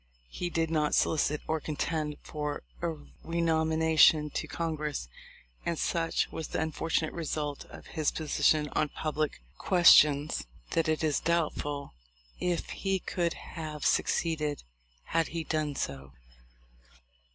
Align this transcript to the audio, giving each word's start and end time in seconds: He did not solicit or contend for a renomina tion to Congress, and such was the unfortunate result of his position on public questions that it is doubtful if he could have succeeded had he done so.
He 0.31 0.49
did 0.49 0.71
not 0.71 0.95
solicit 0.95 1.41
or 1.47 1.59
contend 1.59 2.17
for 2.23 2.63
a 2.81 2.87
renomina 3.23 3.99
tion 3.99 4.31
to 4.31 4.47
Congress, 4.47 5.07
and 5.63 5.77
such 5.77 6.31
was 6.31 6.47
the 6.47 6.59
unfortunate 6.59 7.13
result 7.13 7.65
of 7.65 7.85
his 7.85 8.09
position 8.09 8.67
on 8.69 8.89
public 8.89 9.43
questions 9.59 10.47
that 10.71 10.89
it 10.89 11.03
is 11.03 11.19
doubtful 11.19 11.93
if 12.39 12.71
he 12.71 12.97
could 12.97 13.33
have 13.35 13.85
succeeded 13.85 14.63
had 15.03 15.27
he 15.27 15.43
done 15.43 15.75
so. 15.75 16.13